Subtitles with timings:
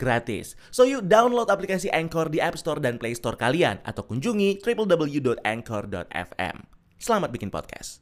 [0.00, 0.54] gratis.
[0.70, 6.56] So you download aplikasi Anchor di App Store dan Play Store kalian atau kunjungi www.anchor.fm.
[7.02, 7.98] Selamat bikin podcast.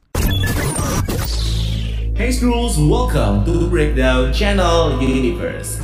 [2.13, 5.81] Hey Schools, welcome to Breakdown Channel Universe.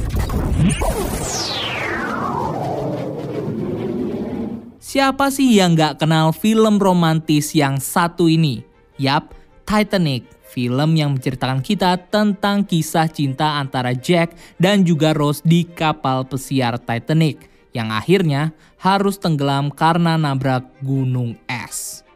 [4.78, 8.62] Siapa sih yang nggak kenal film romantis yang satu ini?
[9.02, 9.34] Yap,
[9.66, 16.25] Titanic film yang menceritakan kita tentang kisah cinta antara Jack dan juga Rose di kapal
[16.25, 17.45] pesiar Titanic
[17.77, 22.06] yang akhirnya harus tenggelam karena nabrak gunung es.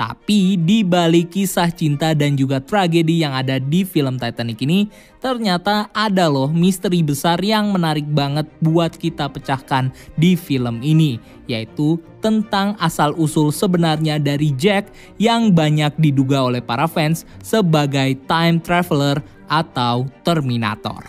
[0.00, 4.88] Tapi di balik kisah cinta dan juga tragedi yang ada di film Titanic ini,
[5.20, 12.00] ternyata ada loh misteri besar yang menarik banget buat kita pecahkan di film ini, yaitu
[12.24, 14.88] tentang asal-usul sebenarnya dari Jack
[15.20, 19.20] yang banyak diduga oleh para fans sebagai time traveler
[19.52, 21.04] atau Terminator.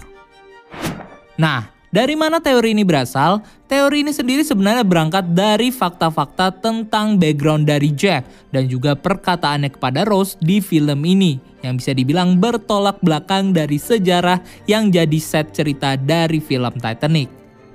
[1.39, 3.44] Nah, dari mana teori ini berasal?
[3.67, 8.23] Teori ini sendiri sebenarnya berangkat dari fakta-fakta tentang background dari Jack
[8.56, 14.39] dan juga perkataannya kepada Rose di film ini yang bisa dibilang bertolak belakang dari sejarah
[14.72, 17.28] yang jadi set cerita dari film Titanic.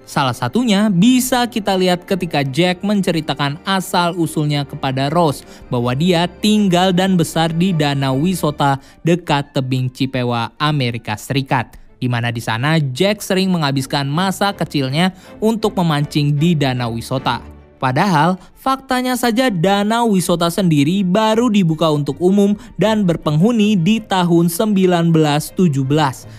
[0.09, 7.21] Salah satunya bisa kita lihat ketika Jack menceritakan asal-usulnya kepada Rose bahwa dia tinggal dan
[7.21, 13.49] besar di Danau Wisota dekat tebing Cipewa, Amerika Serikat di mana di sana Jack sering
[13.53, 17.57] menghabiskan masa kecilnya untuk memancing di Danau Wisota.
[17.77, 25.77] Padahal, faktanya saja Danau Wisota sendiri baru dibuka untuk umum dan berpenghuni di tahun 1917.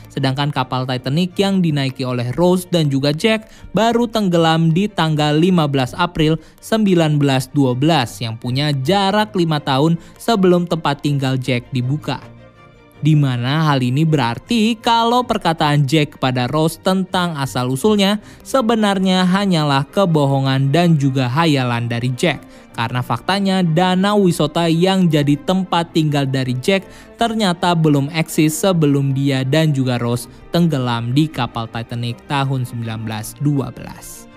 [0.09, 5.93] Sedangkan kapal Titanic yang dinaiki oleh Rose dan juga Jack baru tenggelam di tanggal 15
[5.93, 7.53] April 1912
[8.25, 12.36] yang punya jarak 5 tahun sebelum tempat tinggal Jack dibuka.
[12.97, 20.73] Di mana hal ini berarti kalau perkataan Jack kepada Rose tentang asal-usulnya sebenarnya hanyalah kebohongan
[20.73, 22.41] dan juga hayalan dari Jack.
[22.77, 26.85] Karena faktanya danau wisata yang jadi tempat tinggal dari Jack
[27.17, 34.36] ternyata belum eksis sebelum dia dan juga Rose tenggelam di kapal Titanic tahun 1912.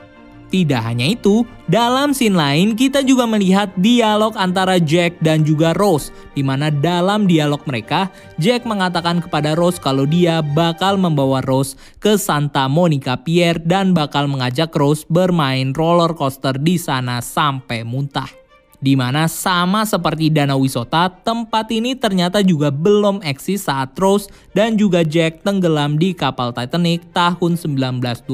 [0.50, 6.10] Tidak hanya itu, dalam scene lain kita juga melihat dialog antara Jack dan juga Rose,
[6.34, 8.10] di mana dalam dialog mereka,
[8.42, 14.26] Jack mengatakan kepada Rose kalau dia bakal membawa Rose ke Santa Monica Pier dan bakal
[14.26, 18.39] mengajak Rose bermain roller coaster di sana sampai muntah
[18.80, 24.80] di mana sama seperti Danau Wisota, tempat ini ternyata juga belum eksis saat Rose dan
[24.80, 28.24] juga Jack tenggelam di kapal Titanic tahun 1912.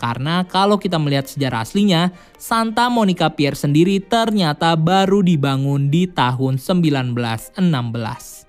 [0.00, 6.56] Karena kalau kita melihat sejarah aslinya, Santa Monica Pier sendiri ternyata baru dibangun di tahun
[6.56, 8.47] 1916.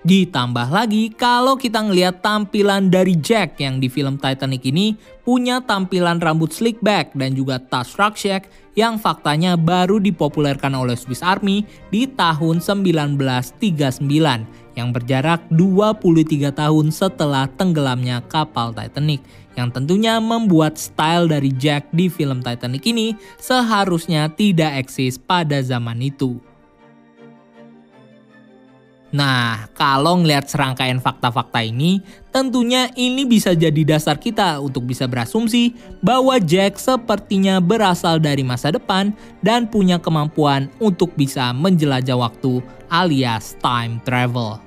[0.00, 4.96] Ditambah lagi kalau kita ngelihat tampilan dari Jack yang di film Titanic ini
[5.28, 11.20] punya tampilan rambut slick back dan juga tas rucksack yang faktanya baru dipopulerkan oleh Swiss
[11.20, 14.00] Army di tahun 1939
[14.72, 19.20] yang berjarak 23 tahun setelah tenggelamnya kapal Titanic
[19.52, 26.00] yang tentunya membuat style dari Jack di film Titanic ini seharusnya tidak eksis pada zaman
[26.00, 26.40] itu.
[29.10, 31.98] Nah, kalau ngelihat serangkaian fakta-fakta ini,
[32.30, 38.70] tentunya ini bisa jadi dasar kita untuk bisa berasumsi bahwa Jack sepertinya berasal dari masa
[38.70, 39.10] depan
[39.42, 44.62] dan punya kemampuan untuk bisa menjelajah waktu alias time travel.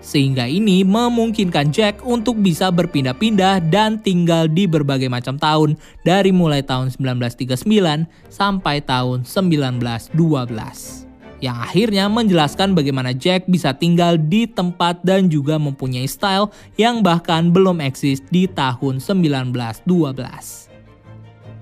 [0.00, 6.60] Sehingga ini memungkinkan Jack untuk bisa berpindah-pindah dan tinggal di berbagai macam tahun dari mulai
[6.64, 7.64] tahun 1939
[8.28, 16.06] sampai tahun 1912 yang akhirnya menjelaskan bagaimana Jack bisa tinggal di tempat dan juga mempunyai
[16.06, 19.84] style yang bahkan belum eksis di tahun 1912.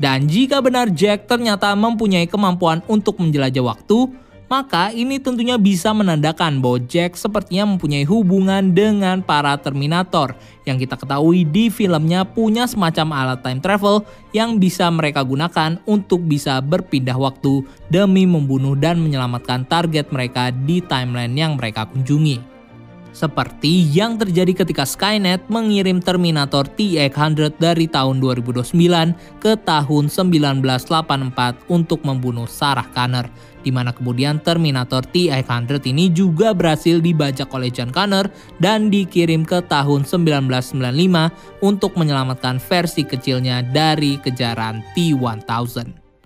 [0.02, 4.10] Dan jika benar Jack ternyata mempunyai kemampuan untuk menjelajah waktu,
[4.52, 10.36] maka ini tentunya bisa menandakan bahwa Jack sepertinya mempunyai hubungan dengan para Terminator
[10.68, 14.04] yang kita ketahui di filmnya punya semacam alat time travel
[14.36, 20.84] yang bisa mereka gunakan untuk bisa berpindah waktu demi membunuh dan menyelamatkan target mereka di
[20.84, 22.51] timeline yang mereka kunjungi.
[23.12, 28.72] Seperti yang terjadi ketika Skynet mengirim Terminator T-800 dari tahun 2029
[29.36, 33.28] ke tahun 1984 untuk membunuh Sarah Connor,
[33.60, 38.32] di mana kemudian Terminator T-800 ini juga berhasil dibajak oleh John Connor
[38.64, 46.01] dan dikirim ke tahun 1995 untuk menyelamatkan versi kecilnya dari kejaran T-1000.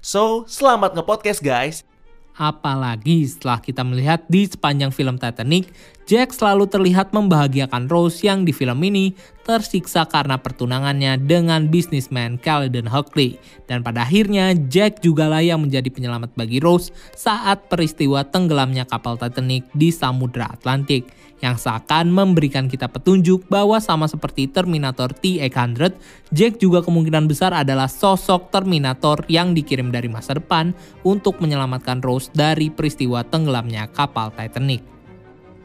[0.00, 1.84] So, selamat nge-podcast guys.
[2.32, 5.68] Apalagi setelah kita melihat di sepanjang film Titanic,
[6.10, 9.14] Jack selalu terlihat membahagiakan Rose yang di film ini
[9.46, 13.38] tersiksa karena pertunangannya dengan bisnisman Caledon Hockley.
[13.70, 19.22] Dan pada akhirnya Jack juga lah yang menjadi penyelamat bagi Rose saat peristiwa tenggelamnya kapal
[19.22, 21.06] Titanic di Samudra Atlantik
[21.46, 25.94] yang seakan memberikan kita petunjuk bahwa sama seperti Terminator T-800,
[26.34, 30.74] Jack juga kemungkinan besar adalah sosok Terminator yang dikirim dari masa depan
[31.06, 34.99] untuk menyelamatkan Rose dari peristiwa tenggelamnya kapal Titanic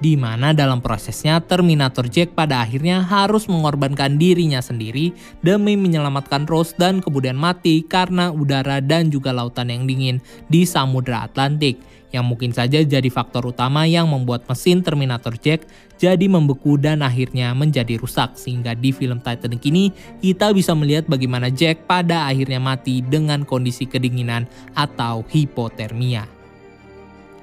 [0.03, 6.75] di mana dalam prosesnya Terminator Jack pada akhirnya harus mengorbankan dirinya sendiri demi menyelamatkan Rose
[6.75, 10.19] dan kemudian mati karena udara dan juga lautan yang dingin
[10.51, 11.79] di Samudra Atlantik
[12.15, 15.67] yang mungkin saja jadi faktor utama yang membuat mesin Terminator Jack
[15.99, 19.91] jadi membeku dan akhirnya menjadi rusak sehingga di film Titanic ini
[20.23, 26.34] kita bisa melihat bagaimana Jack pada akhirnya mati dengan kondisi kedinginan atau hipotermia.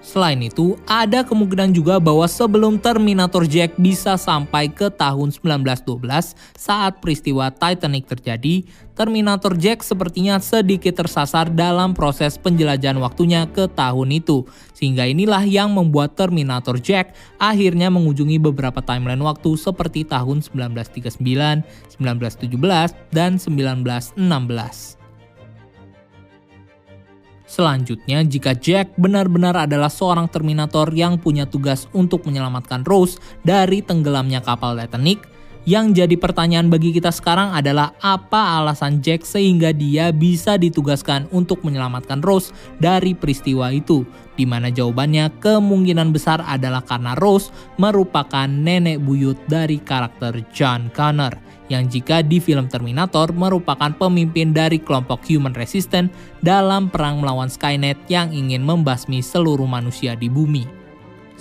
[0.03, 6.99] Selain itu, ada kemungkinan juga bahwa sebelum Terminator Jack bisa sampai ke tahun 1912 saat
[6.99, 8.67] peristiwa Titanic terjadi,
[8.99, 14.43] Terminator Jack sepertinya sedikit tersasar dalam proses penjelajahan waktunya ke tahun itu.
[14.75, 21.63] Sehingga inilah yang membuat Terminator Jack akhirnya mengunjungi beberapa timeline waktu seperti tahun 1939,
[22.03, 25.02] 1917, dan 1916.
[27.53, 34.41] Selanjutnya, jika Jack benar-benar adalah seorang Terminator yang punya tugas untuk menyelamatkan Rose dari tenggelamnya
[34.41, 35.29] kapal Titanic,
[35.69, 41.61] yang jadi pertanyaan bagi kita sekarang adalah apa alasan Jack sehingga dia bisa ditugaskan untuk
[41.61, 44.09] menyelamatkan Rose dari peristiwa itu?
[44.33, 51.52] Di mana jawabannya kemungkinan besar adalah karena Rose merupakan nenek buyut dari karakter John Connor
[51.73, 56.13] yang jika di film Terminator merupakan pemimpin dari kelompok Human Resistance
[56.45, 60.82] dalam perang melawan Skynet yang ingin membasmi seluruh manusia di bumi.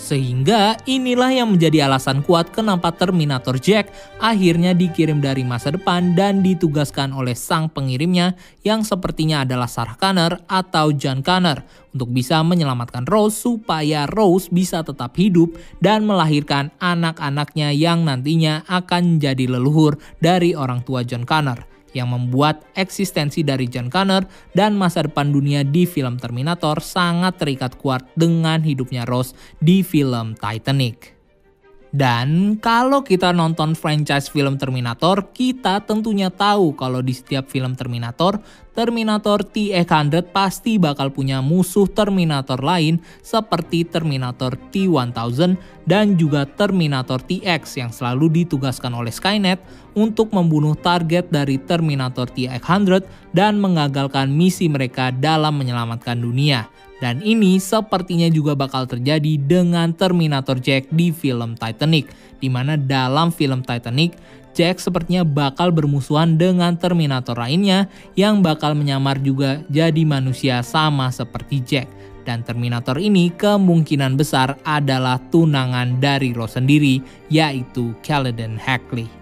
[0.02, 6.42] Sehingga inilah yang menjadi alasan kuat kenapa Terminator Jack akhirnya dikirim dari masa depan dan
[6.42, 8.34] ditugaskan oleh sang pengirimnya
[8.66, 11.62] yang sepertinya adalah Sarah Connor atau John Connor
[11.94, 19.16] untuk bisa menyelamatkan Rose supaya Rose bisa tetap hidup dan melahirkan anak-anaknya yang nantinya akan
[19.22, 24.26] menjadi leluhur dari orang tua John Connor yang membuat eksistensi dari John Connor
[24.58, 30.36] dan masa depan dunia di film Terminator sangat terikat kuat dengan hidupnya Rose di film
[30.36, 31.21] Titanic.
[31.92, 38.40] Dan kalau kita nonton franchise film Terminator, kita tentunya tahu kalau di setiap film Terminator,
[38.72, 47.84] Terminator T-800 pasti bakal punya musuh Terminator lain seperti Terminator T-1000 dan juga Terminator TX
[47.84, 49.60] yang selalu ditugaskan oleh Skynet
[49.92, 53.04] untuk membunuh target dari Terminator T-800
[53.36, 56.72] dan mengagalkan misi mereka dalam menyelamatkan dunia.
[57.02, 63.34] Dan ini sepertinya juga bakal terjadi dengan Terminator Jack di film Titanic, di mana dalam
[63.34, 64.14] film Titanic,
[64.54, 71.66] Jack sepertinya bakal bermusuhan dengan Terminator lainnya yang bakal menyamar juga jadi manusia sama seperti
[71.66, 71.90] Jack.
[72.22, 77.02] Dan Terminator ini kemungkinan besar adalah tunangan dari Rose sendiri,
[77.34, 79.21] yaitu Caledon Hackley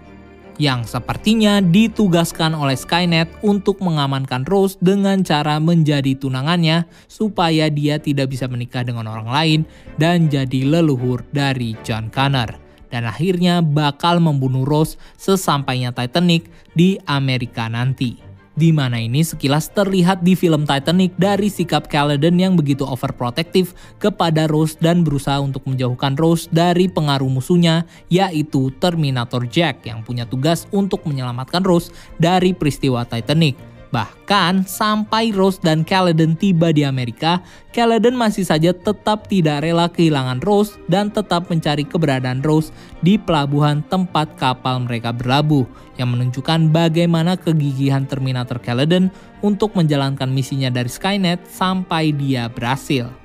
[0.60, 8.36] yang sepertinya ditugaskan oleh Skynet untuk mengamankan Rose dengan cara menjadi tunangannya supaya dia tidak
[8.36, 9.60] bisa menikah dengan orang lain
[9.96, 12.60] dan jadi leluhur dari John Connor.
[12.92, 18.29] Dan akhirnya bakal membunuh Rose sesampainya Titanic di Amerika nanti.
[18.60, 24.44] Di mana ini sekilas terlihat di film Titanic dari sikap Caledon yang begitu overprotective kepada
[24.44, 30.68] Rose dan berusaha untuk menjauhkan Rose dari pengaruh musuhnya yaitu Terminator Jack yang punya tugas
[30.76, 31.88] untuk menyelamatkan Rose
[32.20, 33.56] dari peristiwa Titanic.
[33.90, 37.42] Bahkan sampai Rose dan Caledon tiba di Amerika,
[37.74, 42.70] Caledon masih saja tetap tidak rela kehilangan Rose dan tetap mencari keberadaan Rose
[43.02, 45.66] di pelabuhan tempat kapal mereka berlabuh,
[45.98, 49.10] yang menunjukkan bagaimana kegigihan Terminator Caledon
[49.42, 53.19] untuk menjalankan misinya dari Skynet sampai dia berhasil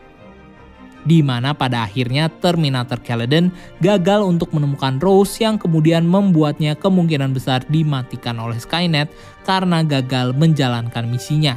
[1.06, 7.64] di mana pada akhirnya Terminator Caledon gagal untuk menemukan Rose yang kemudian membuatnya kemungkinan besar
[7.70, 9.08] dimatikan oleh Skynet
[9.46, 11.56] karena gagal menjalankan misinya.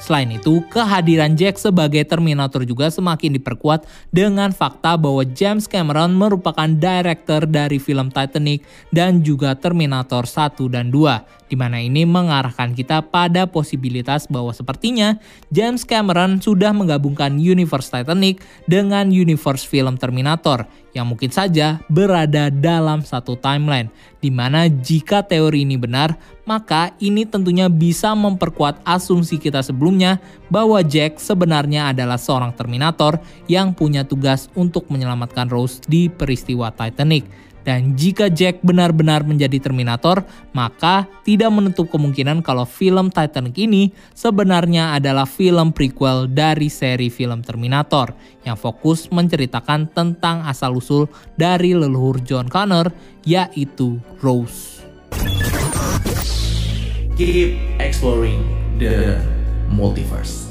[0.00, 6.64] Selain itu, kehadiran Jack sebagai Terminator juga semakin diperkuat dengan fakta bahwa James Cameron merupakan
[6.72, 13.02] director dari film Titanic dan juga Terminator 1 dan 2 di mana ini mengarahkan kita
[13.10, 15.18] pada posibilitas bahwa sepertinya
[15.50, 23.02] James Cameron sudah menggabungkan universe Titanic dengan universe film Terminator yang mungkin saja berada dalam
[23.06, 29.62] satu timeline, di mana jika teori ini benar, maka ini tentunya bisa memperkuat asumsi kita
[29.62, 30.18] sebelumnya
[30.50, 37.49] bahwa Jack sebenarnya adalah seorang Terminator yang punya tugas untuk menyelamatkan Rose di peristiwa Titanic
[37.62, 40.24] dan jika Jack benar-benar menjadi Terminator,
[40.56, 47.44] maka tidak menutup kemungkinan kalau film Titanic ini sebenarnya adalah film prequel dari seri film
[47.44, 48.16] Terminator
[48.48, 52.88] yang fokus menceritakan tentang asal-usul dari leluhur John Connor,
[53.28, 54.80] yaitu Rose.
[57.20, 58.48] Keep exploring
[58.80, 59.20] the
[59.68, 60.48] multiverse.